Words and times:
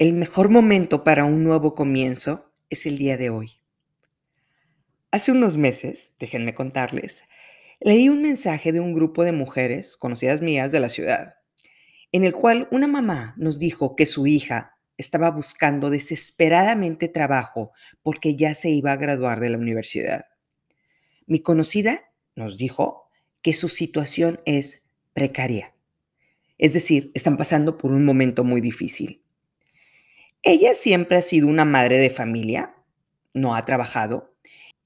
El 0.00 0.14
mejor 0.14 0.48
momento 0.48 1.04
para 1.04 1.26
un 1.26 1.44
nuevo 1.44 1.74
comienzo 1.74 2.54
es 2.70 2.86
el 2.86 2.96
día 2.96 3.18
de 3.18 3.28
hoy. 3.28 3.60
Hace 5.10 5.30
unos 5.30 5.58
meses, 5.58 6.14
déjenme 6.18 6.54
contarles, 6.54 7.24
leí 7.80 8.08
un 8.08 8.22
mensaje 8.22 8.72
de 8.72 8.80
un 8.80 8.94
grupo 8.94 9.24
de 9.24 9.32
mujeres 9.32 9.98
conocidas 9.98 10.40
mías 10.40 10.72
de 10.72 10.80
la 10.80 10.88
ciudad, 10.88 11.34
en 12.12 12.24
el 12.24 12.32
cual 12.32 12.66
una 12.70 12.88
mamá 12.88 13.34
nos 13.36 13.58
dijo 13.58 13.94
que 13.94 14.06
su 14.06 14.26
hija 14.26 14.78
estaba 14.96 15.30
buscando 15.30 15.90
desesperadamente 15.90 17.08
trabajo 17.08 17.72
porque 18.02 18.36
ya 18.36 18.54
se 18.54 18.70
iba 18.70 18.92
a 18.92 18.96
graduar 18.96 19.38
de 19.38 19.50
la 19.50 19.58
universidad. 19.58 20.24
Mi 21.26 21.42
conocida 21.42 22.10
nos 22.34 22.56
dijo 22.56 23.10
que 23.42 23.52
su 23.52 23.68
situación 23.68 24.40
es 24.46 24.86
precaria, 25.12 25.74
es 26.56 26.72
decir, 26.72 27.10
están 27.12 27.36
pasando 27.36 27.76
por 27.76 27.92
un 27.92 28.06
momento 28.06 28.44
muy 28.44 28.62
difícil. 28.62 29.20
Ella 30.42 30.72
siempre 30.72 31.18
ha 31.18 31.22
sido 31.22 31.48
una 31.48 31.66
madre 31.66 31.98
de 31.98 32.08
familia, 32.08 32.74
no 33.34 33.54
ha 33.54 33.66
trabajado, 33.66 34.34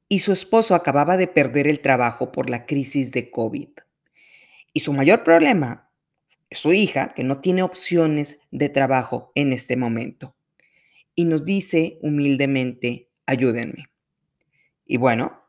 y 0.09 0.19
su 0.19 0.33
esposo 0.33 0.75
acababa 0.75 1.17
de 1.17 1.29
perder 1.29 1.69
el 1.69 1.81
trabajo 1.81 2.33
por 2.33 2.51
la 2.51 2.67
crisis 2.67 3.13
de 3.13 3.31
COVID. 3.31 3.69
Y 4.73 4.81
su 4.81 4.93
mayor 4.93 5.23
problema 5.23 5.93
es 6.51 6.59
su 6.59 6.73
hija, 6.73 7.15
que 7.15 7.23
no 7.23 7.41
tiene 7.41 7.63
opciones 7.63 8.41
de 8.51 8.69
trabajo 8.69 9.31
en 9.37 9.53
este 9.53 9.77
momento. 9.77 10.37
Y 11.15 11.25
nos 11.25 11.45
dice 11.45 11.99
humildemente, 12.03 13.13
ayúdenme. 13.25 13.91
Y 14.85 14.97
bueno, 14.97 15.41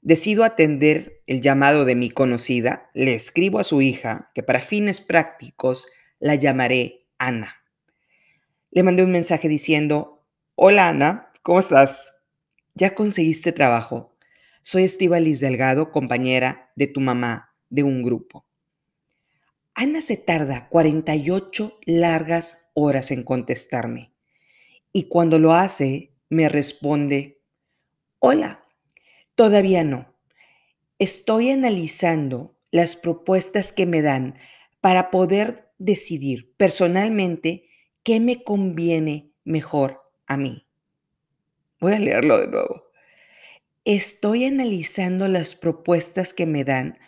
decido 0.00 0.44
atender 0.44 1.22
el 1.26 1.42
llamado 1.42 1.84
de 1.84 1.94
mi 1.94 2.08
conocida, 2.08 2.90
le 2.94 3.12
escribo 3.12 3.58
a 3.58 3.64
su 3.64 3.82
hija, 3.82 4.30
que 4.34 4.42
para 4.42 4.60
fines 4.60 5.02
prácticos 5.02 5.88
la 6.20 6.36
llamaré 6.36 7.06
Ana 7.18 7.61
le 8.72 8.82
mandé 8.82 9.04
un 9.04 9.12
mensaje 9.12 9.48
diciendo, 9.48 10.24
hola 10.54 10.88
Ana, 10.88 11.30
¿cómo 11.42 11.58
estás? 11.58 12.10
¿Ya 12.74 12.94
conseguiste 12.94 13.52
trabajo? 13.52 14.16
Soy 14.62 14.84
Estivalis 14.84 15.40
Delgado, 15.40 15.90
compañera 15.90 16.72
de 16.74 16.86
tu 16.86 17.00
mamá 17.00 17.54
de 17.68 17.82
un 17.82 18.02
grupo. 18.02 18.46
Ana 19.74 20.00
se 20.00 20.16
tarda 20.16 20.70
48 20.70 21.80
largas 21.84 22.70
horas 22.72 23.10
en 23.10 23.24
contestarme 23.24 24.14
y 24.90 25.04
cuando 25.04 25.38
lo 25.38 25.52
hace 25.52 26.14
me 26.30 26.48
responde, 26.48 27.42
hola, 28.20 28.64
todavía 29.34 29.84
no. 29.84 30.14
Estoy 30.98 31.50
analizando 31.50 32.56
las 32.70 32.96
propuestas 32.96 33.70
que 33.70 33.84
me 33.84 34.00
dan 34.00 34.34
para 34.80 35.10
poder 35.10 35.70
decidir 35.78 36.54
personalmente 36.56 37.68
¿qué 38.02 38.20
me 38.20 38.42
conviene 38.42 39.32
mejor 39.44 40.02
a 40.26 40.36
mí? 40.36 40.66
Voy 41.80 41.92
a 41.92 41.98
leerlo 41.98 42.38
de 42.38 42.48
nuevo. 42.48 42.84
Estoy 43.84 44.44
analizando 44.44 45.28
las 45.28 45.54
propuestas 45.54 46.32
que 46.32 46.46
me 46.46 46.64
dan 46.64 46.98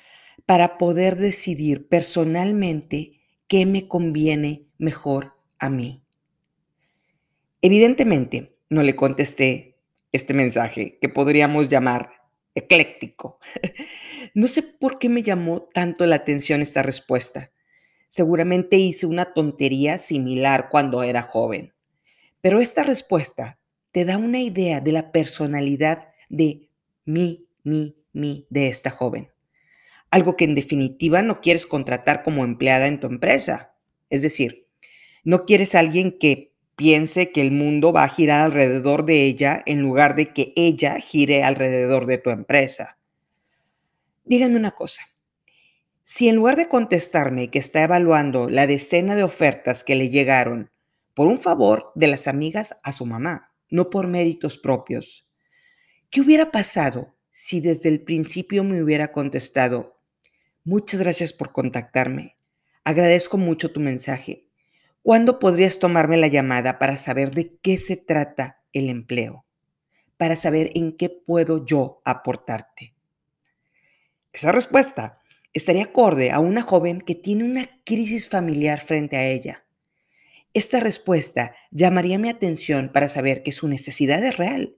para 0.47 0.77
poder 0.79 1.17
decidir 1.17 1.89
personalmente 1.89 3.21
qué 3.47 3.67
me 3.67 3.87
conviene 3.87 4.67
mejor 4.79 5.35
a 5.59 5.71
mí. 5.71 6.05
Evidentemente, 7.63 8.59
no 8.69 8.83
le 8.83 8.97
contesté 8.97 9.79
este 10.13 10.35
mensaje 10.35 10.99
que 11.01 11.09
podríamos 11.09 11.69
llamar 11.69 12.11
ecléctico. 12.55 13.39
No 14.37 14.49
sé 14.49 14.65
por 14.65 14.99
qué 14.99 15.09
me 15.09 15.23
llamó 15.23 15.63
tanto 15.63 16.05
la 16.07 16.17
atención 16.17 16.61
esta 16.61 16.83
respuesta. 16.83 17.53
Seguramente 18.09 18.77
hice 18.77 19.07
una 19.07 19.33
tontería 19.33 19.99
similar 19.99 20.69
cuando 20.71 21.03
era 21.03 21.23
joven. 21.23 21.75
Pero 22.41 22.61
esta 22.61 22.85
respuesta 22.85 23.59
te 23.91 24.05
da 24.05 24.19
una 24.19 24.41
idea 24.41 24.81
de 24.81 24.93
la 24.93 25.13
personalidad 25.13 26.09
de 26.29 26.69
mí, 27.05 27.49
mí, 27.63 27.97
mí 28.13 28.47
de 28.51 28.69
esta 28.69 28.91
joven. 28.91 29.31
Algo 30.11 30.37
que 30.37 30.45
en 30.45 30.55
definitiva 30.55 31.23
no 31.23 31.41
quieres 31.41 31.67
contratar 31.67 32.23
como 32.23 32.45
empleada 32.45 32.87
en 32.87 33.01
tu 33.01 33.07
empresa. 33.07 33.77
Es 34.11 34.23
decir, 34.23 34.67
no 35.25 35.45
quieres 35.45 35.75
a 35.75 35.79
alguien 35.79 36.19
que 36.19 36.55
piense 36.77 37.33
que 37.33 37.41
el 37.41 37.51
mundo 37.51 37.93
va 37.93 38.05
a 38.05 38.09
girar 38.09 38.41
alrededor 38.41 39.05
de 39.05 39.25
ella 39.25 39.63
en 39.65 39.81
lugar 39.81 40.17
de 40.17 40.33
que 40.33 40.53
ella 40.57 40.99
gire 40.99 41.43
alrededor 41.43 42.07
de 42.07 42.19
tu 42.19 42.31
empresa. 42.31 42.99
Díganme 44.25 44.57
una 44.57 44.73
cosa. 44.73 45.03
Si 46.07 46.29
en 46.29 46.37
lugar 46.37 46.57
de 46.57 46.69
contestarme 46.69 47.51
que 47.51 47.59
está 47.59 47.83
evaluando 47.83 48.51
la 48.51 48.67
decena 48.67 49.17
de 49.17 49.23
ofertas 49.23 49.85
que 49.85 49.95
le 49.95 50.11
llegaron 50.11 50.71
por 51.15 51.27
un 51.27 51.39
favor 51.39 51.93
de 51.95 52.09
las 52.09 52.29
amigas 52.29 52.77
a 52.83 52.93
su 52.93 53.07
mamá, 53.07 53.55
no 53.71 53.89
por 53.89 54.07
méritos 54.07 54.59
propios, 54.59 55.27
¿qué 56.11 56.21
hubiera 56.21 56.51
pasado 56.51 57.17
si 57.31 57.63
desde 57.63 57.89
el 57.89 58.03
principio 58.03 58.65
me 58.65 58.83
hubiera 58.83 59.13
contestado, 59.13 59.99
muchas 60.63 61.01
gracias 61.01 61.33
por 61.33 61.53
contactarme, 61.53 62.37
agradezco 62.85 63.39
mucho 63.39 63.73
tu 63.73 63.81
mensaje, 63.81 64.51
¿cuándo 65.01 65.39
podrías 65.39 65.79
tomarme 65.79 66.19
la 66.19 66.29
llamada 66.29 66.79
para 66.79 66.99
saber 66.99 67.31
de 67.31 67.57
qué 67.63 67.79
se 67.79 67.97
trata 67.97 68.63
el 68.75 68.91
empleo? 68.91 69.47
Para 70.19 70.37
saber 70.37 70.69
en 70.75 70.99
qué 70.99 71.09
puedo 71.09 71.65
yo 71.65 72.03
aportarte. 72.05 72.95
Esa 74.35 74.53
respuesta 74.53 75.21
estaría 75.55 75.85
acorde 75.85 76.33
a 76.33 76.41
una 76.41 76.63
joven 76.63 77.01
que 77.01 77.15
tiene 77.15 77.45
una 77.45 77.71
crisis 77.85 78.29
familiar 78.29 78.81
frente 78.81 79.17
a 79.17 79.27
ella. 79.27 79.65
Esta 80.53 80.81
respuesta 80.81 81.55
llamaría 81.71 82.19
mi 82.19 82.29
atención 82.29 82.91
para 82.93 83.09
saber 83.09 83.43
que 83.43 83.53
su 83.53 83.69
necesidad 83.69 84.23
es 84.23 84.37
real 84.37 84.77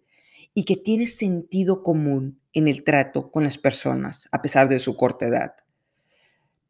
y 0.54 0.64
que 0.64 0.76
tiene 0.76 1.06
sentido 1.06 1.82
común 1.82 2.40
en 2.52 2.68
el 2.68 2.84
trato 2.84 3.30
con 3.30 3.44
las 3.44 3.58
personas 3.58 4.28
a 4.32 4.40
pesar 4.40 4.68
de 4.68 4.78
su 4.78 4.96
corta 4.96 5.26
edad. 5.26 5.54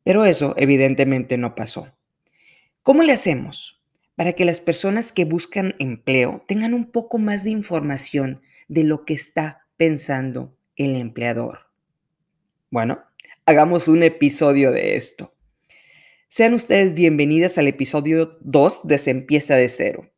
Pero 0.03 0.25
eso 0.25 0.55
evidentemente 0.57 1.37
no 1.37 1.55
pasó. 1.55 1.93
¿Cómo 2.83 3.03
le 3.03 3.13
hacemos 3.13 3.83
para 4.15 4.33
que 4.33 4.45
las 4.45 4.61
personas 4.61 5.13
que 5.13 5.25
buscan 5.25 5.75
empleo 5.79 6.45
tengan 6.47 6.75
un 6.75 6.91
poco 6.91 7.19
más 7.19 7.45
de 7.45 7.51
información 7.51 8.41
de 8.69 8.85
lo 8.85 9.05
que 9.05 9.15
está 9.15 9.67
pensando 9.77 10.57
el 10.77 10.97
empleador? 10.97 11.71
Bueno, 12.71 13.06
hagamos 13.49 13.87
un 13.87 14.03
episodio 14.03 14.73
de 14.73 14.97
esto. 14.97 15.33
Sean 16.29 16.53
ustedes 16.53 16.95
bienvenidas 16.95 17.59
al 17.59 17.69
episodio 17.69 18.39
2 18.41 18.89
de 18.89 18.99
Se 18.99 19.13
empieza 19.13 19.55
de 19.55 19.69
cero. 19.69 20.11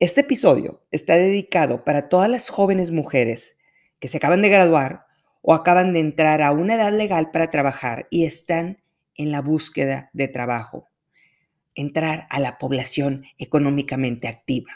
Este 0.00 0.22
episodio 0.22 0.84
está 0.90 1.16
dedicado 1.16 1.84
para 1.84 2.08
todas 2.08 2.28
las 2.28 2.50
jóvenes 2.50 2.90
mujeres 2.90 3.58
que 4.00 4.08
se 4.08 4.16
acaban 4.16 4.42
de 4.42 4.48
graduar 4.48 5.06
o 5.40 5.54
acaban 5.54 5.92
de 5.92 6.00
entrar 6.00 6.42
a 6.42 6.50
una 6.50 6.74
edad 6.74 6.92
legal 6.92 7.30
para 7.30 7.48
trabajar 7.48 8.08
y 8.10 8.24
están 8.24 8.82
en 9.14 9.30
la 9.30 9.40
búsqueda 9.40 10.10
de 10.12 10.26
trabajo. 10.26 10.88
Entrar 11.76 12.26
a 12.28 12.40
la 12.40 12.58
población 12.58 13.24
económicamente 13.38 14.26
activa. 14.26 14.72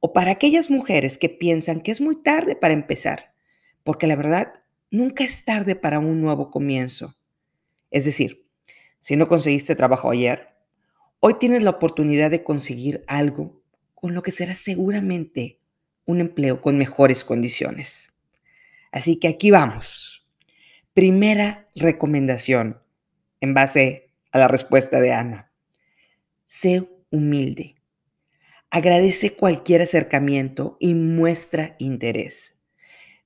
O 0.00 0.12
para 0.12 0.32
aquellas 0.32 0.70
mujeres 0.70 1.18
que 1.18 1.28
piensan 1.28 1.82
que 1.82 1.92
es 1.92 2.00
muy 2.00 2.20
tarde 2.20 2.56
para 2.56 2.74
empezar, 2.74 3.32
porque 3.84 4.08
la 4.08 4.16
verdad 4.16 4.59
nunca 4.90 5.24
es 5.24 5.44
tarde 5.44 5.76
para 5.76 5.98
un 5.98 6.20
nuevo 6.20 6.50
comienzo. 6.50 7.16
Es 7.90 8.04
decir, 8.04 8.46
si 8.98 9.16
no 9.16 9.28
conseguiste 9.28 9.74
trabajo 9.74 10.10
ayer, 10.10 10.48
hoy 11.20 11.34
tienes 11.38 11.62
la 11.62 11.70
oportunidad 11.70 12.30
de 12.30 12.44
conseguir 12.44 13.04
algo 13.06 13.62
con 13.94 14.14
lo 14.14 14.22
que 14.22 14.30
será 14.30 14.54
seguramente 14.54 15.60
un 16.04 16.20
empleo 16.20 16.60
con 16.60 16.76
mejores 16.76 17.24
condiciones. 17.24 18.08
Así 18.92 19.18
que 19.18 19.28
aquí 19.28 19.50
vamos. 19.50 20.26
Primera 20.92 21.66
recomendación 21.76 22.82
en 23.40 23.54
base 23.54 24.10
a 24.32 24.38
la 24.38 24.48
respuesta 24.48 25.00
de 25.00 25.12
Ana. 25.12 25.52
Sé 26.46 26.88
humilde. 27.10 27.76
Agradece 28.70 29.34
cualquier 29.34 29.82
acercamiento 29.82 30.76
y 30.80 30.94
muestra 30.94 31.76
interés. 31.78 32.60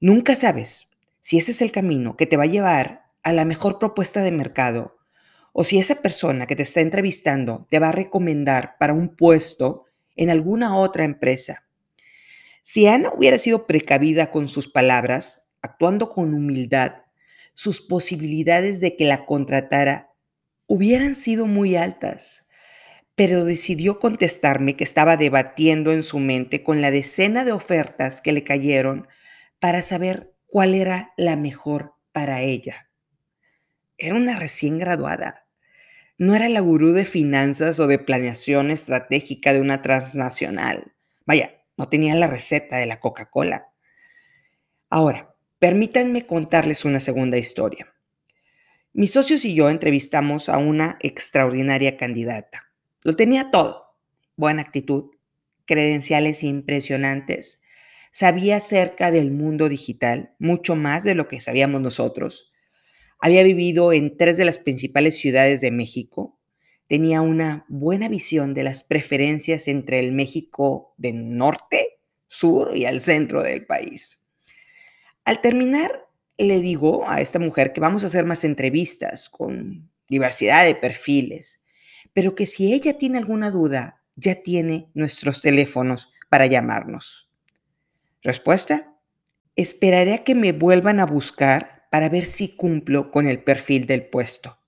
Nunca 0.00 0.36
sabes 0.36 0.93
si 1.24 1.38
ese 1.38 1.52
es 1.52 1.62
el 1.62 1.72
camino 1.72 2.18
que 2.18 2.26
te 2.26 2.36
va 2.36 2.42
a 2.42 2.48
llevar 2.48 3.06
a 3.22 3.32
la 3.32 3.46
mejor 3.46 3.78
propuesta 3.78 4.20
de 4.20 4.30
mercado, 4.30 4.98
o 5.54 5.64
si 5.64 5.78
esa 5.78 6.02
persona 6.02 6.44
que 6.44 6.54
te 6.54 6.62
está 6.62 6.82
entrevistando 6.82 7.66
te 7.70 7.78
va 7.78 7.88
a 7.88 7.92
recomendar 7.92 8.76
para 8.78 8.92
un 8.92 9.16
puesto 9.16 9.86
en 10.16 10.28
alguna 10.28 10.76
otra 10.76 11.04
empresa. 11.04 11.66
Si 12.60 12.86
Ana 12.86 13.10
hubiera 13.16 13.38
sido 13.38 13.66
precavida 13.66 14.30
con 14.30 14.48
sus 14.48 14.68
palabras, 14.68 15.48
actuando 15.62 16.10
con 16.10 16.34
humildad, 16.34 16.92
sus 17.54 17.80
posibilidades 17.80 18.80
de 18.80 18.94
que 18.94 19.06
la 19.06 19.24
contratara 19.24 20.12
hubieran 20.66 21.14
sido 21.14 21.46
muy 21.46 21.74
altas, 21.74 22.48
pero 23.14 23.46
decidió 23.46 23.98
contestarme 23.98 24.76
que 24.76 24.84
estaba 24.84 25.16
debatiendo 25.16 25.90
en 25.90 26.02
su 26.02 26.18
mente 26.18 26.62
con 26.62 26.82
la 26.82 26.90
decena 26.90 27.46
de 27.46 27.52
ofertas 27.52 28.20
que 28.20 28.32
le 28.32 28.44
cayeron 28.44 29.08
para 29.58 29.80
saber 29.80 30.33
cuál 30.54 30.76
era 30.76 31.12
la 31.16 31.34
mejor 31.34 31.96
para 32.12 32.42
ella. 32.42 32.88
Era 33.98 34.14
una 34.14 34.38
recién 34.38 34.78
graduada. 34.78 35.48
No 36.16 36.36
era 36.36 36.48
la 36.48 36.60
gurú 36.60 36.92
de 36.92 37.04
finanzas 37.04 37.80
o 37.80 37.88
de 37.88 37.98
planeación 37.98 38.70
estratégica 38.70 39.52
de 39.52 39.60
una 39.60 39.82
transnacional. 39.82 40.94
Vaya, 41.26 41.60
no 41.76 41.88
tenía 41.88 42.14
la 42.14 42.28
receta 42.28 42.76
de 42.76 42.86
la 42.86 43.00
Coca-Cola. 43.00 43.72
Ahora, 44.90 45.34
permítanme 45.58 46.24
contarles 46.24 46.84
una 46.84 47.00
segunda 47.00 47.36
historia. 47.36 47.92
Mis 48.92 49.10
socios 49.10 49.44
y 49.44 49.56
yo 49.56 49.70
entrevistamos 49.70 50.48
a 50.48 50.58
una 50.58 50.98
extraordinaria 51.00 51.96
candidata. 51.96 52.62
Lo 53.02 53.16
tenía 53.16 53.50
todo. 53.50 53.96
Buena 54.36 54.62
actitud, 54.62 55.16
credenciales 55.64 56.44
impresionantes, 56.44 57.63
sabía 58.14 58.58
acerca 58.58 59.10
del 59.10 59.32
mundo 59.32 59.68
digital, 59.68 60.36
mucho 60.38 60.76
más 60.76 61.02
de 61.02 61.16
lo 61.16 61.26
que 61.26 61.40
sabíamos 61.40 61.80
nosotros. 61.80 62.52
Había 63.18 63.42
vivido 63.42 63.92
en 63.92 64.16
tres 64.16 64.36
de 64.36 64.44
las 64.44 64.56
principales 64.56 65.16
ciudades 65.16 65.60
de 65.60 65.72
México. 65.72 66.38
Tenía 66.86 67.22
una 67.22 67.66
buena 67.68 68.08
visión 68.08 68.54
de 68.54 68.62
las 68.62 68.84
preferencias 68.84 69.66
entre 69.66 69.98
el 69.98 70.12
México 70.12 70.94
del 70.96 71.36
norte, 71.36 71.98
sur 72.28 72.76
y 72.76 72.84
al 72.84 73.00
centro 73.00 73.42
del 73.42 73.66
país. 73.66 74.28
Al 75.24 75.40
terminar, 75.40 76.06
le 76.38 76.60
digo 76.60 77.08
a 77.08 77.20
esta 77.20 77.40
mujer 77.40 77.72
que 77.72 77.80
vamos 77.80 78.04
a 78.04 78.06
hacer 78.06 78.24
más 78.24 78.44
entrevistas 78.44 79.28
con 79.28 79.90
diversidad 80.08 80.64
de 80.64 80.76
perfiles, 80.76 81.64
pero 82.12 82.36
que 82.36 82.46
si 82.46 82.74
ella 82.74 82.96
tiene 82.96 83.18
alguna 83.18 83.50
duda, 83.50 84.04
ya 84.14 84.36
tiene 84.36 84.88
nuestros 84.94 85.42
teléfonos 85.42 86.12
para 86.30 86.46
llamarnos. 86.46 87.24
Respuesta, 88.24 88.98
esperaré 89.54 90.14
a 90.14 90.24
que 90.24 90.34
me 90.34 90.52
vuelvan 90.52 90.98
a 90.98 91.04
buscar 91.04 91.86
para 91.90 92.08
ver 92.08 92.24
si 92.24 92.56
cumplo 92.56 93.10
con 93.10 93.28
el 93.28 93.44
perfil 93.44 93.86
del 93.86 94.06
puesto. 94.06 94.58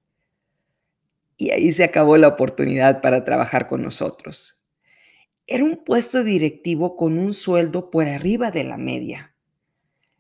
Y 1.39 1.51
ahí 1.51 1.73
se 1.73 1.83
acabó 1.83 2.19
la 2.19 2.29
oportunidad 2.29 3.01
para 3.01 3.25
trabajar 3.25 3.67
con 3.67 3.83
nosotros. 3.83 4.61
Era 5.47 5.65
un 5.65 5.83
puesto 5.83 6.23
directivo 6.23 6.97
con 6.97 7.19
un 7.19 7.33
sueldo 7.33 7.91
por 7.91 8.07
arriba 8.07 8.51
de 8.51 8.65
la 8.65 8.77
media. 8.77 9.35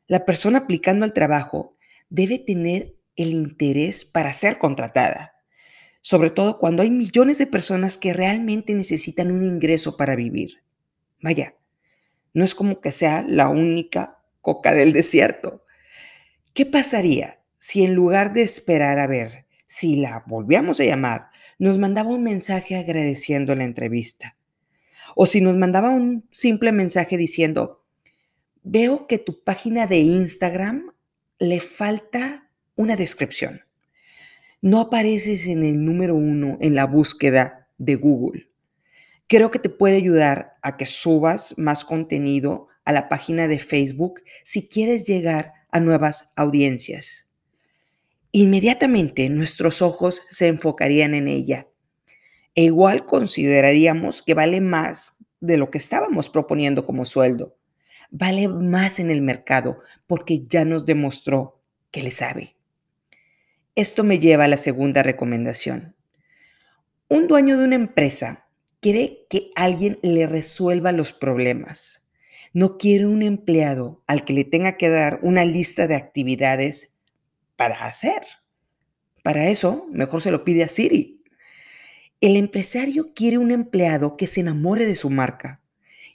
La 0.06 0.24
persona 0.24 0.58
aplicando 0.58 1.04
al 1.04 1.12
trabajo 1.12 1.76
debe 2.08 2.38
tener 2.38 2.96
el 3.16 3.32
interés 3.32 4.06
para 4.06 4.32
ser 4.32 4.56
contratada, 4.56 5.34
sobre 6.00 6.30
todo 6.30 6.58
cuando 6.58 6.82
hay 6.82 6.90
millones 6.90 7.36
de 7.36 7.46
personas 7.46 7.98
que 7.98 8.14
realmente 8.14 8.74
necesitan 8.74 9.30
un 9.30 9.42
ingreso 9.42 9.98
para 9.98 10.16
vivir. 10.16 10.62
Vaya, 11.20 11.54
no 12.36 12.44
es 12.44 12.54
como 12.54 12.82
que 12.82 12.92
sea 12.92 13.24
la 13.26 13.48
única 13.48 14.18
coca 14.42 14.74
del 14.74 14.92
desierto. 14.92 15.64
¿Qué 16.52 16.66
pasaría 16.66 17.40
si 17.56 17.82
en 17.82 17.94
lugar 17.94 18.34
de 18.34 18.42
esperar 18.42 18.98
a 18.98 19.06
ver 19.06 19.46
si 19.64 19.96
la 19.96 20.22
volvíamos 20.26 20.78
a 20.78 20.84
llamar, 20.84 21.30
nos 21.58 21.78
mandaba 21.78 22.10
un 22.10 22.22
mensaje 22.22 22.76
agradeciendo 22.76 23.54
la 23.54 23.64
entrevista? 23.64 24.36
O 25.14 25.24
si 25.24 25.40
nos 25.40 25.56
mandaba 25.56 25.88
un 25.88 26.28
simple 26.30 26.72
mensaje 26.72 27.16
diciendo, 27.16 27.82
veo 28.62 29.06
que 29.06 29.16
tu 29.16 29.42
página 29.42 29.86
de 29.86 29.96
Instagram 29.96 30.92
le 31.38 31.60
falta 31.60 32.50
una 32.74 32.96
descripción. 32.96 33.62
No 34.60 34.80
apareces 34.82 35.46
en 35.46 35.64
el 35.64 35.82
número 35.82 36.14
uno 36.14 36.58
en 36.60 36.74
la 36.74 36.84
búsqueda 36.84 37.70
de 37.78 37.94
Google 37.94 38.50
creo 39.28 39.50
que 39.50 39.58
te 39.58 39.68
puede 39.68 39.96
ayudar 39.96 40.56
a 40.62 40.76
que 40.76 40.86
subas 40.86 41.54
más 41.58 41.84
contenido 41.84 42.68
a 42.84 42.92
la 42.92 43.08
página 43.08 43.48
de 43.48 43.58
Facebook 43.58 44.22
si 44.44 44.68
quieres 44.68 45.04
llegar 45.04 45.52
a 45.70 45.80
nuevas 45.80 46.30
audiencias. 46.36 47.26
Inmediatamente 48.32 49.28
nuestros 49.28 49.82
ojos 49.82 50.22
se 50.30 50.48
enfocarían 50.48 51.14
en 51.14 51.28
ella. 51.28 51.68
E 52.54 52.64
igual 52.64 53.04
consideraríamos 53.06 54.22
que 54.22 54.34
vale 54.34 54.60
más 54.60 55.24
de 55.40 55.56
lo 55.56 55.70
que 55.70 55.78
estábamos 55.78 56.28
proponiendo 56.28 56.84
como 56.86 57.04
sueldo. 57.04 57.56
Vale 58.10 58.48
más 58.48 59.00
en 59.00 59.10
el 59.10 59.20
mercado 59.20 59.80
porque 60.06 60.44
ya 60.46 60.64
nos 60.64 60.86
demostró 60.86 61.60
que 61.90 62.02
le 62.02 62.10
sabe. 62.10 62.56
Esto 63.74 64.04
me 64.04 64.18
lleva 64.18 64.44
a 64.44 64.48
la 64.48 64.56
segunda 64.56 65.02
recomendación. 65.02 65.96
Un 67.08 67.26
dueño 67.26 67.58
de 67.58 67.64
una 67.64 67.74
empresa 67.74 68.45
quiere 68.80 69.26
que 69.28 69.50
alguien 69.54 69.98
le 70.02 70.26
resuelva 70.26 70.92
los 70.92 71.12
problemas. 71.12 72.08
No 72.52 72.78
quiere 72.78 73.06
un 73.06 73.22
empleado 73.22 74.02
al 74.06 74.24
que 74.24 74.32
le 74.32 74.44
tenga 74.44 74.76
que 74.76 74.88
dar 74.88 75.20
una 75.22 75.44
lista 75.44 75.86
de 75.86 75.94
actividades 75.94 76.96
para 77.56 77.84
hacer. 77.84 78.22
Para 79.22 79.48
eso, 79.48 79.86
mejor 79.90 80.22
se 80.22 80.30
lo 80.30 80.44
pide 80.44 80.62
a 80.62 80.68
Siri. 80.68 81.22
El 82.20 82.36
empresario 82.36 83.12
quiere 83.12 83.38
un 83.38 83.50
empleado 83.50 84.16
que 84.16 84.26
se 84.26 84.40
enamore 84.40 84.86
de 84.86 84.94
su 84.94 85.10
marca 85.10 85.60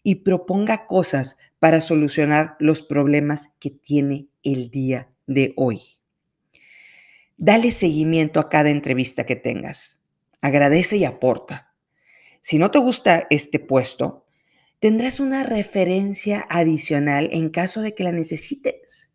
y 0.03 0.15
proponga 0.15 0.87
cosas 0.87 1.37
para 1.59 1.79
solucionar 1.79 2.55
los 2.59 2.81
problemas 2.81 3.53
que 3.59 3.69
tiene 3.69 4.27
el 4.43 4.71
día 4.71 5.11
de 5.27 5.53
hoy. 5.57 5.81
Dale 7.37 7.71
seguimiento 7.71 8.39
a 8.39 8.49
cada 8.49 8.69
entrevista 8.69 9.25
que 9.25 9.35
tengas. 9.35 10.03
Agradece 10.41 10.97
y 10.97 11.05
aporta. 11.05 11.70
Si 12.41 12.57
no 12.57 12.71
te 12.71 12.79
gusta 12.79 13.27
este 13.29 13.59
puesto, 13.59 14.25
tendrás 14.79 15.19
una 15.19 15.43
referencia 15.43 16.43
adicional 16.49 17.29
en 17.31 17.49
caso 17.49 17.81
de 17.81 17.93
que 17.93 18.03
la 18.03 18.11
necesites. 18.11 19.13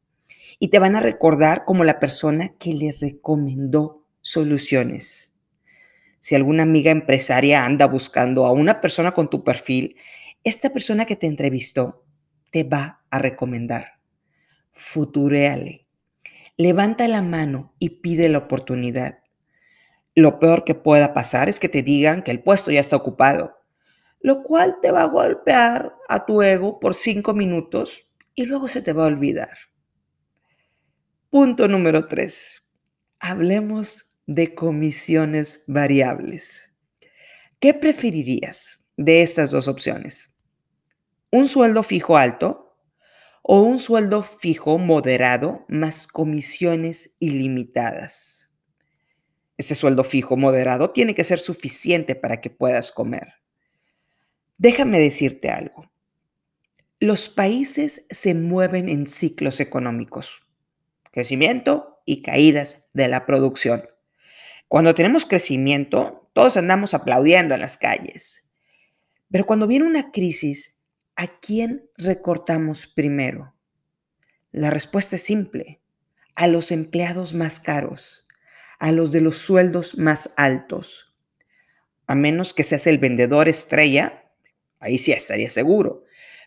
Y 0.61 0.69
te 0.69 0.79
van 0.79 0.95
a 0.95 1.01
recordar 1.01 1.65
como 1.65 1.83
la 1.83 1.99
persona 1.99 2.55
que 2.59 2.73
le 2.73 2.93
recomendó 2.93 4.07
soluciones. 4.21 5.33
Si 6.21 6.37
alguna 6.37 6.63
amiga 6.63 6.93
empresaria 6.93 7.67
anda 7.67 7.87
buscando 7.87 8.47
a 8.47 8.53
una 8.53 8.81
persona 8.81 9.13
con 9.13 9.29
tu 9.29 9.43
perfil, 9.43 9.97
esta 10.45 10.71
persona 10.71 11.05
que 11.05 11.17
te 11.17 11.27
entrevistó 11.27 12.05
te 12.53 12.63
va 12.63 13.05
a 13.11 13.19
recomendar. 13.19 13.99
Futureale. 14.71 15.89
Levanta 16.57 17.09
la 17.09 17.23
mano 17.23 17.75
y 17.81 18.01
pide 18.01 18.29
la 18.29 18.39
oportunidad. 18.39 19.19
Lo 20.19 20.39
peor 20.39 20.65
que 20.65 20.75
pueda 20.75 21.13
pasar 21.13 21.51
es 21.51 21.61
que 21.61 21.69
te 21.69 21.83
digan 21.83 22.23
que 22.23 22.31
el 22.31 22.43
puesto 22.43 22.71
ya 22.71 22.81
está 22.81 22.97
ocupado, 22.97 23.59
lo 24.21 24.43
cual 24.43 24.79
te 24.81 24.91
va 24.91 25.03
a 25.03 25.09
golpear 25.09 25.93
a 26.09 26.25
tu 26.25 26.41
ego 26.41 26.81
por 26.81 26.95
cinco 26.95 27.35
minutos 27.35 28.09
y 28.35 28.47
luego 28.47 28.67
se 28.67 28.81
te 28.81 28.95
va 28.95 29.05
a 29.05 29.09
olvidar. 29.09 29.55
Punto 31.29 31.69
número 31.69 32.07
tres. 32.07 32.65
Hablemos 33.21 34.17
de 34.27 34.55
comisiones 34.55 35.65
variables. 35.67 36.75
¿Qué 37.61 37.75
preferirías 37.75 38.87
de 38.97 39.21
estas 39.21 39.51
dos 39.51 39.69
opciones? 39.69 40.35
¿Un 41.31 41.47
sueldo 41.47 41.83
fijo 41.83 42.17
alto 42.17 42.75
o 43.43 43.61
un 43.61 43.77
sueldo 43.77 44.23
fijo 44.23 44.79
moderado 44.79 45.67
más 45.69 46.07
comisiones 46.07 47.17
ilimitadas? 47.19 48.46
Este 49.57 49.75
sueldo 49.75 50.05
fijo 50.05 50.37
moderado 50.37 50.91
tiene 50.91 51.15
que 51.15 51.25
ser 51.25 51.39
suficiente 51.39 52.15
para 52.15 52.41
que 52.41 52.51
puedas 52.51 52.93
comer. 52.93 53.35
Déjame 54.59 54.99
decirte 54.99 55.51
algo. 55.51 55.91
Los 57.01 57.29
países 57.29 58.05
se 58.11 58.35
mueven 58.35 58.89
en 58.89 59.07
ciclos 59.07 59.61
económicos, 59.61 60.43
crecimiento 61.11 62.01
y 62.05 62.23
caídas 62.23 62.91
de 62.93 63.09
la 63.09 63.25
producción. 63.27 63.89
Cuando 64.69 64.95
tenemos 64.95 65.25
crecimiento, 65.25 66.31
todos 66.33 66.57
andamos 66.57 66.93
aplaudiendo 66.93 67.55
en 67.55 67.61
las 67.61 67.79
calles. 67.79 68.53
Pero 69.31 69.47
cuando 69.47 69.67
viene 69.67 69.87
una 69.87 70.11
crisis, 70.11 70.79
¿a 71.17 71.27
quién 71.41 71.91
recortamos 71.97 72.87
primero? 72.87 73.55
La 74.53 74.71
respuesta 74.71 75.17
es 75.17 75.23
simple, 75.23 75.81
a 76.35 76.47
los 76.47 76.73
empleados 76.73 77.35
más 77.35 77.61
caros 77.61 78.26
a 78.79 78.93
los 78.93 79.13
de 79.13 79.21
los 79.21 79.37
sueldos 79.37 79.97
más 79.99 80.33
altos. 80.37 81.15
A 82.07 82.15
menos 82.15 82.55
que 82.55 82.63
seas 82.63 82.87
el 82.87 82.99
vendedor 82.99 83.49
estrella, 83.49 84.31
ahí 84.81 84.99
sí 84.99 85.13
estaría 85.13 85.51
seguro. 85.51 86.05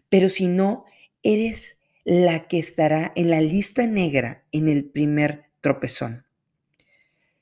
Pero 0.10 0.30
si 0.30 0.48
no, 0.48 0.86
eres 1.24 1.78
la 2.06 2.48
que 2.48 2.60
estará 2.60 3.12
en 3.16 3.30
la 3.30 3.42
lista 3.42 3.86
negra 3.86 4.46
en 4.52 4.70
el 4.70 4.86
primer 4.86 5.46
tropezón. 5.62 6.26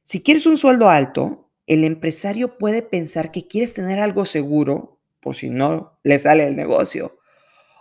Si 0.04 0.22
quieres 0.22 0.46
un 0.46 0.58
sueldo 0.58 0.90
alto, 0.90 1.52
el 1.68 1.84
empresario 1.84 2.58
puede 2.58 2.82
pensar 2.82 3.32
que 3.32 3.48
quieres 3.48 3.74
tener 3.74 4.00
algo 4.00 4.26
seguro 4.26 5.00
por 5.20 5.36
si 5.36 5.50
no 5.50 6.00
le 6.04 6.18
sale 6.18 6.48
el 6.48 6.56
negocio 6.56 7.20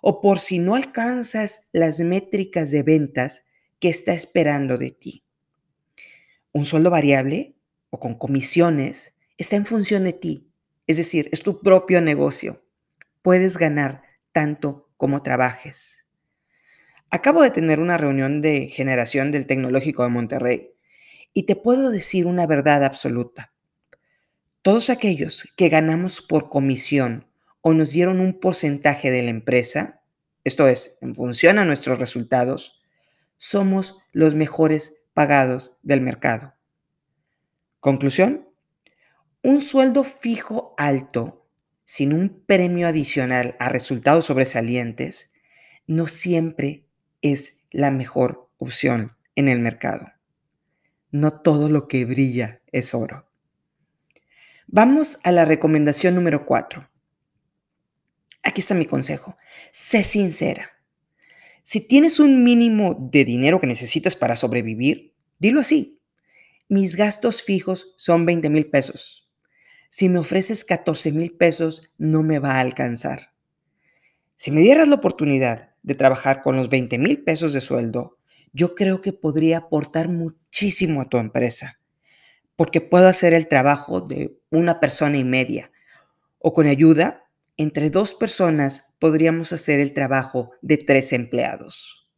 o 0.02 0.20
por 0.20 0.40
si 0.40 0.58
no 0.58 0.74
alcanzas 0.74 1.68
las 1.72 2.00
métricas 2.00 2.70
de 2.70 2.82
ventas 2.82 3.44
que 3.78 3.88
está 3.88 4.12
esperando 4.12 4.76
de 4.76 4.90
ti 4.90 5.25
un 6.56 6.64
sueldo 6.64 6.88
variable 6.88 7.54
o 7.90 8.00
con 8.00 8.14
comisiones 8.14 9.14
está 9.36 9.56
en 9.56 9.66
función 9.66 10.04
de 10.04 10.14
ti. 10.14 10.48
Es 10.86 10.96
decir, 10.96 11.28
es 11.30 11.42
tu 11.42 11.60
propio 11.60 12.00
negocio. 12.00 12.64
Puedes 13.20 13.58
ganar 13.58 14.04
tanto 14.32 14.88
como 14.96 15.22
trabajes. 15.22 16.06
Acabo 17.10 17.42
de 17.42 17.50
tener 17.50 17.78
una 17.78 17.98
reunión 17.98 18.40
de 18.40 18.68
generación 18.68 19.32
del 19.32 19.46
Tecnológico 19.46 20.02
de 20.02 20.08
Monterrey 20.08 20.70
y 21.34 21.42
te 21.42 21.56
puedo 21.56 21.90
decir 21.90 22.24
una 22.24 22.46
verdad 22.46 22.84
absoluta. 22.84 23.52
Todos 24.62 24.88
aquellos 24.88 25.52
que 25.58 25.68
ganamos 25.68 26.22
por 26.22 26.48
comisión 26.48 27.26
o 27.60 27.74
nos 27.74 27.90
dieron 27.90 28.18
un 28.18 28.40
porcentaje 28.40 29.10
de 29.10 29.22
la 29.22 29.30
empresa, 29.30 30.00
esto 30.42 30.68
es, 30.68 30.96
en 31.02 31.14
función 31.14 31.58
a 31.58 31.66
nuestros 31.66 31.98
resultados, 31.98 32.80
somos 33.36 33.98
los 34.12 34.34
mejores 34.34 35.02
pagados 35.16 35.78
del 35.82 36.02
mercado. 36.02 36.52
Conclusión, 37.80 38.50
un 39.42 39.62
sueldo 39.62 40.04
fijo 40.04 40.74
alto 40.76 41.48
sin 41.86 42.12
un 42.12 42.44
premio 42.44 42.86
adicional 42.86 43.56
a 43.58 43.70
resultados 43.70 44.26
sobresalientes 44.26 45.32
no 45.86 46.06
siempre 46.06 46.84
es 47.22 47.62
la 47.70 47.90
mejor 47.90 48.50
opción 48.58 49.16
en 49.36 49.48
el 49.48 49.58
mercado. 49.58 50.12
No 51.10 51.40
todo 51.40 51.70
lo 51.70 51.88
que 51.88 52.04
brilla 52.04 52.60
es 52.70 52.92
oro. 52.92 53.26
Vamos 54.66 55.18
a 55.24 55.32
la 55.32 55.46
recomendación 55.46 56.14
número 56.14 56.44
4. 56.44 56.90
Aquí 58.42 58.60
está 58.60 58.74
mi 58.74 58.84
consejo. 58.84 59.34
Sé 59.72 60.02
sincera. 60.02 60.75
Si 61.68 61.80
tienes 61.80 62.20
un 62.20 62.44
mínimo 62.44 62.96
de 63.10 63.24
dinero 63.24 63.60
que 63.60 63.66
necesitas 63.66 64.14
para 64.14 64.36
sobrevivir, 64.36 65.16
dilo 65.40 65.60
así. 65.60 66.00
Mis 66.68 66.94
gastos 66.94 67.42
fijos 67.42 67.92
son 67.96 68.24
20 68.24 68.50
mil 68.50 68.70
pesos. 68.70 69.28
Si 69.90 70.08
me 70.08 70.20
ofreces 70.20 70.64
14 70.64 71.10
mil 71.10 71.36
pesos, 71.36 71.90
no 71.98 72.22
me 72.22 72.38
va 72.38 72.52
a 72.52 72.60
alcanzar. 72.60 73.32
Si 74.36 74.52
me 74.52 74.60
dieras 74.60 74.86
la 74.86 74.94
oportunidad 74.94 75.70
de 75.82 75.96
trabajar 75.96 76.44
con 76.44 76.54
los 76.54 76.68
20 76.68 76.98
mil 76.98 77.24
pesos 77.24 77.52
de 77.52 77.60
sueldo, 77.60 78.16
yo 78.52 78.76
creo 78.76 79.00
que 79.00 79.12
podría 79.12 79.58
aportar 79.58 80.08
muchísimo 80.08 81.00
a 81.00 81.08
tu 81.08 81.18
empresa, 81.18 81.80
porque 82.54 82.80
puedo 82.80 83.08
hacer 83.08 83.34
el 83.34 83.48
trabajo 83.48 84.00
de 84.00 84.38
una 84.50 84.78
persona 84.78 85.18
y 85.18 85.24
media, 85.24 85.72
o 86.38 86.52
con 86.52 86.68
ayuda, 86.68 87.25
entre 87.56 87.90
dos 87.90 88.14
personas 88.14 88.94
podríamos 88.98 89.52
hacer 89.52 89.80
el 89.80 89.92
trabajo 89.92 90.52
de 90.62 90.76
tres 90.76 91.12
empleados. 91.12 92.08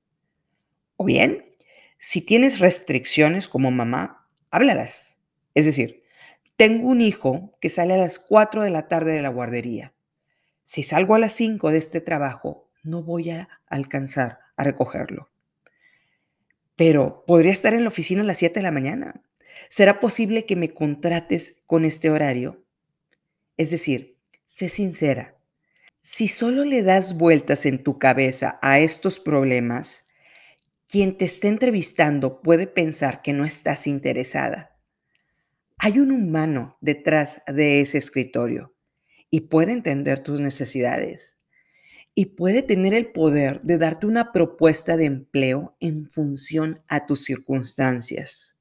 O 0.96 1.04
bien, 1.04 1.52
si 1.96 2.20
tienes 2.20 2.58
restricciones 2.58 3.48
como 3.48 3.70
mamá, 3.70 4.28
háblalas. 4.50 5.18
Es 5.54 5.64
decir, 5.64 6.02
tengo 6.56 6.88
un 6.88 7.00
hijo 7.00 7.56
que 7.60 7.68
sale 7.68 7.94
a 7.94 7.98
las 7.98 8.18
4 8.18 8.64
de 8.64 8.70
la 8.70 8.88
tarde 8.88 9.12
de 9.12 9.22
la 9.22 9.28
guardería. 9.28 9.94
Si 10.64 10.82
salgo 10.82 11.14
a 11.14 11.18
las 11.18 11.32
5 11.34 11.70
de 11.70 11.78
este 11.78 12.00
trabajo, 12.00 12.68
no 12.82 13.02
voy 13.02 13.30
a 13.30 13.48
alcanzar 13.68 14.40
a 14.56 14.64
recogerlo. 14.64 15.30
Pero 16.74 17.24
podría 17.26 17.52
estar 17.52 17.74
en 17.74 17.82
la 17.82 17.88
oficina 17.88 18.22
a 18.22 18.24
las 18.26 18.38
7 18.38 18.58
de 18.58 18.62
la 18.64 18.72
mañana. 18.72 19.22
¿Será 19.70 20.00
posible 20.00 20.46
que 20.46 20.56
me 20.56 20.72
contrates 20.74 21.62
con 21.66 21.84
este 21.84 22.10
horario? 22.10 22.64
Es 23.56 23.70
decir, 23.70 24.17
sé 24.48 24.70
sincera. 24.70 25.36
Si 26.02 26.26
solo 26.26 26.64
le 26.64 26.82
das 26.82 27.18
vueltas 27.18 27.66
en 27.66 27.84
tu 27.84 27.98
cabeza 27.98 28.58
a 28.62 28.80
estos 28.80 29.20
problemas, 29.20 30.06
quien 30.86 31.18
te 31.18 31.26
esté 31.26 31.48
entrevistando 31.48 32.40
puede 32.40 32.66
pensar 32.66 33.20
que 33.20 33.34
no 33.34 33.44
estás 33.44 33.86
interesada. 33.86 34.74
Hay 35.78 35.98
un 35.98 36.10
humano 36.10 36.78
detrás 36.80 37.42
de 37.46 37.82
ese 37.82 37.98
escritorio 37.98 38.74
y 39.30 39.42
puede 39.42 39.72
entender 39.72 40.20
tus 40.20 40.40
necesidades 40.40 41.40
y 42.14 42.26
puede 42.36 42.62
tener 42.62 42.94
el 42.94 43.12
poder 43.12 43.60
de 43.62 43.76
darte 43.76 44.06
una 44.06 44.32
propuesta 44.32 44.96
de 44.96 45.04
empleo 45.04 45.76
en 45.78 46.06
función 46.06 46.82
a 46.88 47.04
tus 47.04 47.22
circunstancias. 47.22 48.58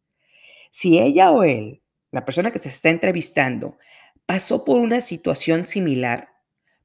Si 0.70 1.00
ella 1.00 1.32
o 1.32 1.46
él, 1.46 1.82
la 2.12 2.26
persona 2.26 2.52
que 2.52 2.60
te 2.60 2.68
está 2.68 2.90
entrevistando, 2.90 3.78
pasó 4.28 4.64
por 4.66 4.80
una 4.82 5.02
situación 5.02 5.66
similar, 5.66 6.30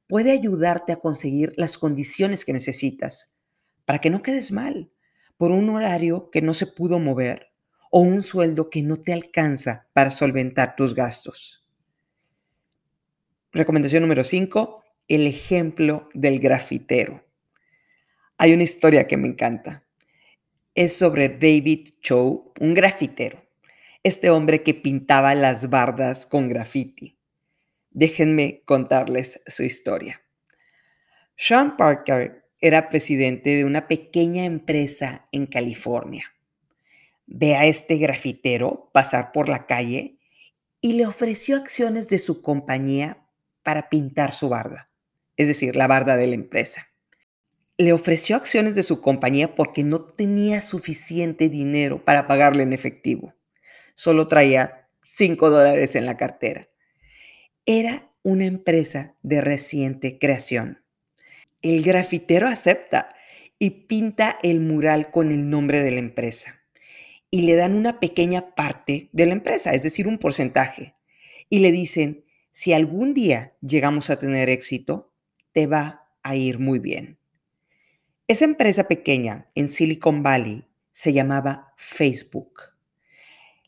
puede 0.07 0.31
ayudarte 0.31 0.93
a 0.93 0.95
conseguir 0.95 1.53
las 1.57 1.77
condiciones 1.77 2.45
que 2.45 2.53
necesitas 2.53 3.35
para 3.85 3.99
que 3.99 4.09
no 4.09 4.21
quedes 4.23 4.51
mal 4.51 4.91
por 5.37 5.51
un 5.51 5.69
horario 5.69 6.29
que 6.31 6.41
no 6.41 6.53
se 6.53 6.67
pudo 6.67 6.99
mover 6.99 7.51
o 7.91 7.99
un 7.99 8.23
sueldo 8.23 8.69
que 8.69 8.81
no 8.81 8.97
te 8.97 9.13
alcanza 9.13 9.89
para 9.93 10.09
solventar 10.09 10.75
tus 10.75 10.95
gastos. 10.95 11.67
Recomendación 13.51 14.01
número 14.01 14.23
5, 14.23 14.83
el 15.09 15.27
ejemplo 15.27 16.09
del 16.13 16.39
grafitero. 16.39 17.25
Hay 18.37 18.53
una 18.53 18.63
historia 18.63 19.05
que 19.05 19.17
me 19.17 19.27
encanta. 19.27 19.83
Es 20.73 20.97
sobre 20.97 21.29
David 21.29 21.89
Chow, 21.99 22.53
un 22.59 22.73
grafitero. 22.73 23.43
Este 24.01 24.29
hombre 24.29 24.63
que 24.63 24.73
pintaba 24.73 25.35
las 25.35 25.69
bardas 25.69 26.25
con 26.25 26.47
graffiti. 26.47 27.19
Déjenme 27.93 28.61
contarles 28.65 29.41
su 29.47 29.63
historia. 29.63 30.21
Sean 31.35 31.77
Parker 31.77 32.45
era 32.59 32.89
presidente 32.89 33.51
de 33.51 33.65
una 33.65 33.87
pequeña 33.87 34.45
empresa 34.45 35.25
en 35.31 35.45
California 35.47 36.33
ve 37.27 37.55
a 37.55 37.65
este 37.65 37.97
grafitero 37.97 38.89
pasar 38.93 39.31
por 39.31 39.49
la 39.49 39.65
calle 39.65 40.17
y 40.81 40.93
le 40.93 41.05
ofreció 41.05 41.57
acciones 41.57 42.09
de 42.09 42.19
su 42.19 42.41
compañía 42.41 43.25
para 43.63 43.89
pintar 43.89 44.33
su 44.33 44.49
barda, 44.49 44.89
es 45.37 45.47
decir, 45.47 45.75
la 45.75 45.87
barda 45.87 46.17
de 46.17 46.27
la 46.27 46.35
empresa. 46.35 46.87
Le 47.77 47.93
ofreció 47.93 48.35
acciones 48.35 48.75
de 48.75 48.83
su 48.83 49.01
compañía 49.01 49.55
porque 49.55 49.83
no 49.83 50.05
tenía 50.05 50.61
suficiente 50.61 51.49
dinero 51.49 52.03
para 52.03 52.27
pagarle 52.27 52.63
en 52.63 52.73
efectivo. 52.73 53.33
Solo 53.95 54.27
traía 54.27 54.89
5 55.01 55.49
dólares 55.49 55.95
en 55.95 56.05
la 56.05 56.17
cartera. 56.17 56.69
Era 57.65 58.11
una 58.23 58.43
empresa 58.43 59.15
de 59.23 59.39
reciente 59.39 60.19
creación. 60.19 60.83
El 61.61 61.81
grafitero 61.81 62.47
acepta 62.49 63.15
y 63.57 63.69
pinta 63.87 64.37
el 64.43 64.59
mural 64.59 65.11
con 65.11 65.31
el 65.31 65.49
nombre 65.49 65.81
de 65.81 65.91
la 65.91 65.99
empresa 65.99 66.59
y 67.31 67.43
le 67.43 67.55
dan 67.55 67.73
una 67.73 68.01
pequeña 68.01 68.53
parte 68.53 69.09
de 69.13 69.25
la 69.25 69.31
empresa, 69.31 69.73
es 69.73 69.81
decir, 69.81 70.07
un 70.09 70.17
porcentaje. 70.17 70.93
Y 71.49 71.59
le 71.59 71.71
dicen, 71.71 72.25
si 72.51 72.73
algún 72.73 73.13
día 73.13 73.55
llegamos 73.61 74.09
a 74.09 74.19
tener 74.19 74.49
éxito, 74.49 75.13
te 75.53 75.65
va 75.65 76.09
a 76.21 76.35
ir 76.35 76.59
muy 76.59 76.79
bien. 76.79 77.17
Esa 78.27 78.43
empresa 78.43 78.89
pequeña 78.89 79.49
en 79.55 79.69
Silicon 79.69 80.21
Valley 80.21 80.65
se 80.91 81.13
llamaba 81.13 81.73
Facebook. 81.77 82.59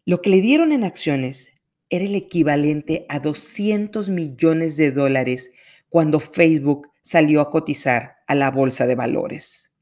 Lo 0.06 0.22
que 0.22 0.30
le 0.30 0.42
dieron 0.42 0.74
en 0.74 0.84
acciones 0.84 1.55
era 1.90 2.06
el 2.06 2.16
equivalente 2.16 3.06
a 3.10 3.20
200 3.20 4.10
millones 4.10 4.78
de 4.78 4.92
dólares 4.92 5.52
cuando 5.90 6.20
Facebook 6.20 6.90
salió 7.02 7.42
a 7.42 7.50
cotizar 7.50 8.18
a 8.28 8.36
la 8.36 8.52
bolsa 8.52 8.88
de 8.88 8.96
valores. 8.96 9.76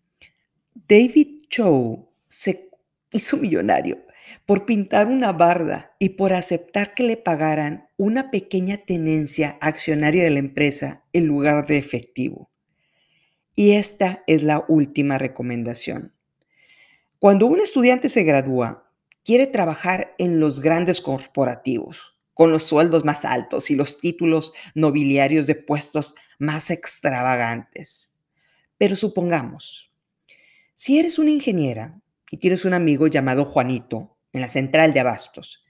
David 0.74 1.42
Chow 1.50 2.10
se 2.28 2.70
hizo 3.12 3.38
millonario 3.38 4.04
por 4.46 4.66
pintar 4.66 5.08
una 5.08 5.32
barda 5.32 5.96
y 6.00 6.10
por 6.10 6.34
aceptar 6.34 6.94
que 6.94 7.04
le 7.04 7.18
pagaran 7.18 7.88
una 7.98 8.32
pequeña 8.32 8.78
tenencia 8.78 9.58
accionaria 9.62 10.24
de 10.24 10.32
la 10.32 10.40
empresa 10.40 11.06
en 11.14 11.28
lugar 11.28 11.66
de 11.66 11.78
efectivo. 11.78 12.52
Y 13.56 13.74
esta 13.74 14.24
es 14.28 14.44
la 14.44 14.66
última 14.68 15.18
recomendación. 15.18 16.14
Cuando 17.20 17.46
un 17.48 17.60
estudiante 17.60 18.10
se 18.10 18.24
gradúa, 18.24 18.92
quiere 19.24 19.48
trabajar 19.48 20.16
en 20.18 20.40
los 20.40 20.60
grandes 20.60 21.02
corporativos, 21.02 22.18
con 22.34 22.52
los 22.52 22.64
sueldos 22.64 23.06
más 23.06 23.26
altos 23.26 23.72
y 23.72 23.76
los 23.76 24.00
títulos 24.00 24.54
nobiliarios 24.76 25.48
de 25.48 25.56
puestos 25.56 26.16
más 26.40 26.72
extravagantes. 26.72 28.18
Pero 28.78 28.96
supongamos, 28.96 29.92
si 30.74 31.00
eres 31.00 31.20
una 31.20 31.32
ingeniera 31.32 32.02
y 32.34 32.38
tienes 32.38 32.66
un 32.66 32.74
amigo 32.74 33.06
llamado 33.06 33.46
Juanito 33.46 34.18
en 34.32 34.42
la 34.42 34.48
central 34.48 34.92
de 34.92 35.00
abastos. 35.00 35.64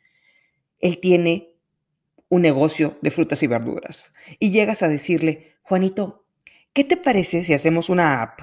Él 0.79 0.99
tiene 0.99 1.57
un 2.29 2.41
negocio 2.41 2.97
de 3.01 3.11
frutas 3.11 3.43
y 3.43 3.47
verduras 3.47 4.13
y 4.39 4.51
llegas 4.51 4.81
a 4.81 4.87
decirle, 4.87 5.57
Juanito, 5.61 6.25
¿qué 6.71 6.85
te 6.85 6.95
parece 6.95 7.43
si 7.43 7.53
hacemos 7.53 7.89
una 7.89 8.21
app 8.21 8.39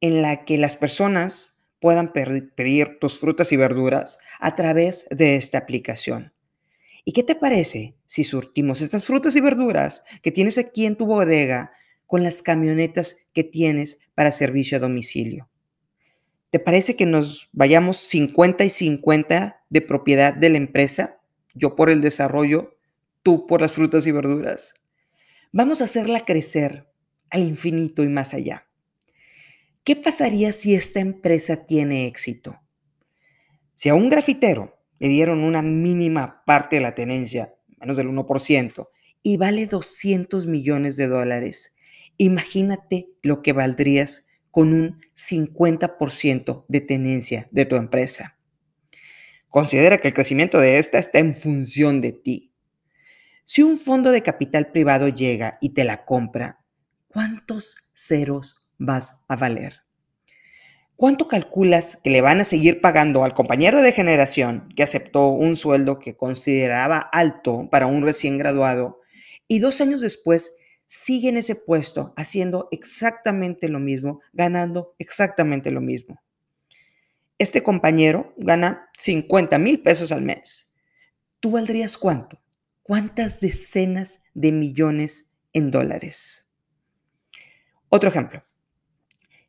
en 0.00 0.20
la 0.20 0.44
que 0.44 0.58
las 0.58 0.74
personas 0.74 1.59
puedan 1.80 2.12
pedir 2.12 2.98
tus 3.00 3.18
frutas 3.18 3.52
y 3.52 3.56
verduras 3.56 4.18
a 4.38 4.54
través 4.54 5.06
de 5.10 5.36
esta 5.36 5.58
aplicación? 5.58 6.32
¿Y 7.04 7.12
qué 7.12 7.22
te 7.22 7.34
parece 7.34 7.96
si 8.04 8.24
surtimos 8.24 8.82
estas 8.82 9.04
frutas 9.04 9.34
y 9.36 9.40
verduras 9.40 10.02
que 10.22 10.30
tienes 10.30 10.58
aquí 10.58 10.86
en 10.86 10.96
tu 10.96 11.06
bodega 11.06 11.72
con 12.06 12.22
las 12.22 12.42
camionetas 12.42 13.16
que 13.32 13.44
tienes 13.44 14.00
para 14.14 14.32
servicio 14.32 14.76
a 14.76 14.80
domicilio? 14.80 15.48
¿Te 16.50 16.58
parece 16.58 16.96
que 16.96 17.06
nos 17.06 17.48
vayamos 17.52 17.96
50 17.96 18.64
y 18.64 18.70
50 18.70 19.64
de 19.68 19.80
propiedad 19.80 20.34
de 20.34 20.50
la 20.50 20.56
empresa? 20.56 21.22
Yo 21.54 21.76
por 21.76 21.90
el 21.90 22.00
desarrollo, 22.00 22.76
tú 23.22 23.46
por 23.46 23.60
las 23.60 23.72
frutas 23.72 24.06
y 24.06 24.12
verduras. 24.12 24.74
Vamos 25.52 25.80
a 25.80 25.84
hacerla 25.84 26.24
crecer 26.24 26.88
al 27.30 27.42
infinito 27.42 28.02
y 28.02 28.08
más 28.08 28.34
allá. 28.34 28.69
¿Qué 29.82 29.96
pasaría 29.96 30.52
si 30.52 30.74
esta 30.74 31.00
empresa 31.00 31.64
tiene 31.64 32.06
éxito? 32.06 32.60
Si 33.72 33.88
a 33.88 33.94
un 33.94 34.10
grafitero 34.10 34.78
le 34.98 35.08
dieron 35.08 35.42
una 35.42 35.62
mínima 35.62 36.42
parte 36.44 36.76
de 36.76 36.82
la 36.82 36.94
tenencia, 36.94 37.54
menos 37.78 37.96
del 37.96 38.08
1%, 38.08 38.88
y 39.22 39.36
vale 39.38 39.66
200 39.66 40.46
millones 40.46 40.96
de 40.96 41.08
dólares. 41.08 41.76
Imagínate 42.18 43.08
lo 43.22 43.40
que 43.40 43.54
valdrías 43.54 44.26
con 44.50 44.74
un 44.74 45.00
50% 45.14 46.64
de 46.68 46.80
tenencia 46.82 47.48
de 47.50 47.64
tu 47.64 47.76
empresa. 47.76 48.38
Considera 49.48 49.98
que 49.98 50.08
el 50.08 50.14
crecimiento 50.14 50.58
de 50.58 50.76
esta 50.76 50.98
está 50.98 51.18
en 51.18 51.34
función 51.34 52.02
de 52.02 52.12
ti. 52.12 52.52
Si 53.44 53.62
un 53.62 53.78
fondo 53.78 54.10
de 54.10 54.22
capital 54.22 54.70
privado 54.70 55.08
llega 55.08 55.56
y 55.62 55.70
te 55.70 55.84
la 55.84 56.04
compra, 56.04 56.62
¿cuántos 57.08 57.88
ceros 57.94 58.59
vas 58.80 59.20
a 59.28 59.36
valer? 59.36 59.82
¿Cuánto 60.96 61.28
calculas 61.28 61.96
que 62.02 62.10
le 62.10 62.20
van 62.20 62.40
a 62.40 62.44
seguir 62.44 62.80
pagando 62.80 63.24
al 63.24 63.34
compañero 63.34 63.80
de 63.80 63.92
generación 63.92 64.68
que 64.74 64.82
aceptó 64.82 65.28
un 65.28 65.56
sueldo 65.56 65.98
que 65.98 66.16
consideraba 66.16 66.98
alto 66.98 67.68
para 67.70 67.86
un 67.86 68.02
recién 68.02 68.36
graduado 68.36 69.00
y 69.46 69.60
dos 69.60 69.80
años 69.80 70.00
después 70.00 70.56
sigue 70.84 71.28
en 71.28 71.36
ese 71.36 71.54
puesto 71.54 72.12
haciendo 72.16 72.68
exactamente 72.70 73.68
lo 73.68 73.78
mismo, 73.78 74.20
ganando 74.32 74.94
exactamente 74.98 75.70
lo 75.70 75.80
mismo? 75.80 76.20
Este 77.38 77.62
compañero 77.62 78.34
gana 78.36 78.90
50 78.92 79.58
mil 79.58 79.80
pesos 79.80 80.12
al 80.12 80.20
mes. 80.20 80.74
¿Tú 81.38 81.52
valdrías 81.52 81.96
cuánto? 81.96 82.38
¿Cuántas 82.82 83.40
decenas 83.40 84.20
de 84.34 84.52
millones 84.52 85.30
en 85.54 85.70
dólares? 85.70 86.46
Otro 87.88 88.10
ejemplo. 88.10 88.44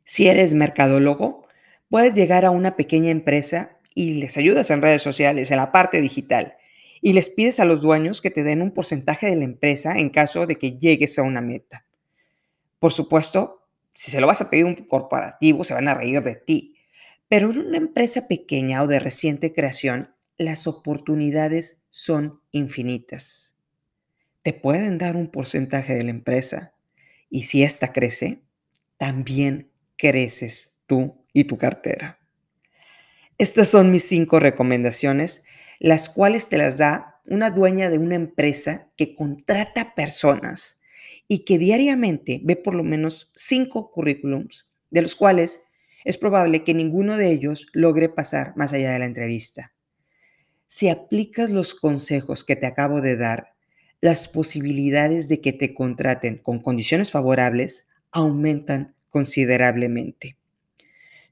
Si 0.04 0.28
eres 0.28 0.54
mercadólogo, 0.54 1.46
puedes 1.88 2.14
llegar 2.14 2.44
a 2.44 2.50
una 2.50 2.76
pequeña 2.76 3.10
empresa 3.10 3.78
y 3.94 4.14
les 4.14 4.36
ayudas 4.36 4.70
en 4.70 4.82
redes 4.82 5.02
sociales, 5.02 5.50
en 5.50 5.58
la 5.58 5.72
parte 5.72 6.00
digital, 6.00 6.56
y 7.00 7.12
les 7.12 7.30
pides 7.30 7.60
a 7.60 7.64
los 7.64 7.80
dueños 7.80 8.20
que 8.20 8.30
te 8.30 8.42
den 8.42 8.62
un 8.62 8.72
porcentaje 8.72 9.26
de 9.26 9.36
la 9.36 9.44
empresa 9.44 9.98
en 9.98 10.10
caso 10.10 10.46
de 10.46 10.56
que 10.56 10.78
llegues 10.78 11.18
a 11.18 11.22
una 11.22 11.40
meta. 11.40 11.84
Por 12.78 12.92
supuesto, 12.92 13.66
si 13.94 14.10
se 14.10 14.20
lo 14.20 14.26
vas 14.26 14.40
a 14.40 14.50
pedir 14.50 14.64
a 14.64 14.68
un 14.68 14.74
corporativo, 14.74 15.64
se 15.64 15.74
van 15.74 15.88
a 15.88 15.94
reír 15.94 16.22
de 16.22 16.36
ti. 16.36 16.76
Pero 17.28 17.50
en 17.50 17.58
una 17.58 17.78
empresa 17.78 18.28
pequeña 18.28 18.82
o 18.82 18.86
de 18.86 19.00
reciente 19.00 19.52
creación, 19.52 20.14
las 20.38 20.66
oportunidades 20.66 21.84
son 21.90 22.40
infinitas. 22.50 23.56
Te 24.42 24.52
pueden 24.52 24.98
dar 24.98 25.16
un 25.16 25.28
porcentaje 25.28 25.94
de 25.94 26.02
la 26.04 26.10
empresa 26.10 26.74
y 27.30 27.42
si 27.42 27.62
ésta 27.62 27.92
crece, 27.92 28.42
también 28.96 29.71
creces 30.02 30.80
tú 30.86 31.24
y 31.32 31.44
tu 31.44 31.58
cartera. 31.58 32.18
Estas 33.38 33.68
son 33.68 33.92
mis 33.92 34.02
cinco 34.02 34.40
recomendaciones, 34.40 35.44
las 35.78 36.10
cuales 36.10 36.48
te 36.48 36.58
las 36.58 36.76
da 36.76 37.20
una 37.28 37.50
dueña 37.50 37.88
de 37.88 37.98
una 37.98 38.16
empresa 38.16 38.90
que 38.96 39.14
contrata 39.14 39.94
personas 39.94 40.80
y 41.28 41.44
que 41.44 41.56
diariamente 41.56 42.40
ve 42.42 42.56
por 42.56 42.74
lo 42.74 42.82
menos 42.82 43.30
cinco 43.36 43.92
currículums, 43.92 44.68
de 44.90 45.02
los 45.02 45.14
cuales 45.14 45.66
es 46.04 46.18
probable 46.18 46.64
que 46.64 46.74
ninguno 46.74 47.16
de 47.16 47.30
ellos 47.30 47.68
logre 47.72 48.08
pasar 48.08 48.54
más 48.56 48.72
allá 48.72 48.90
de 48.90 48.98
la 48.98 49.04
entrevista. 49.04 49.72
Si 50.66 50.88
aplicas 50.88 51.50
los 51.50 51.76
consejos 51.76 52.42
que 52.42 52.56
te 52.56 52.66
acabo 52.66 53.00
de 53.00 53.16
dar, 53.16 53.54
las 54.00 54.26
posibilidades 54.26 55.28
de 55.28 55.40
que 55.40 55.52
te 55.52 55.74
contraten 55.74 56.38
con 56.38 56.58
condiciones 56.58 57.12
favorables 57.12 57.86
aumentan 58.10 58.96
considerablemente. 59.12 60.36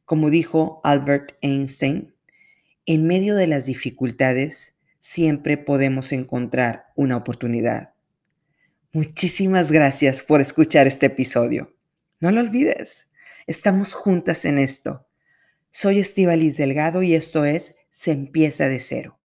Como 0.04 0.30
dijo 0.30 0.80
Albert 0.84 1.32
Einstein, 1.40 2.14
en 2.86 3.06
medio 3.06 3.34
de 3.34 3.48
las 3.48 3.66
dificultades 3.66 4.76
siempre 5.00 5.56
podemos 5.56 6.12
encontrar 6.12 6.92
una 6.94 7.16
oportunidad. 7.16 7.94
Muchísimas 8.92 9.72
gracias 9.72 10.22
por 10.22 10.40
escuchar 10.40 10.86
este 10.86 11.06
episodio. 11.06 11.74
No 12.20 12.30
lo 12.30 12.40
olvides, 12.40 13.10
estamos 13.46 13.94
juntas 13.94 14.44
en 14.44 14.58
esto. 14.58 15.06
Soy 15.70 16.00
Estivalis 16.00 16.56
Delgado 16.56 17.02
y 17.02 17.14
esto 17.14 17.44
es 17.44 17.76
Se 17.88 18.12
empieza 18.12 18.68
de 18.68 18.78
cero. 18.78 19.18